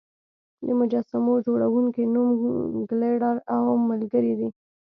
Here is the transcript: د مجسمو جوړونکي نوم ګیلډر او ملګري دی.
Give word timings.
د 0.65 0.67
مجسمو 0.79 1.33
جوړونکي 1.45 2.03
نوم 2.13 2.29
ګیلډر 2.87 3.35
او 3.53 3.63
ملګري 3.89 4.33
دی. 4.39 4.49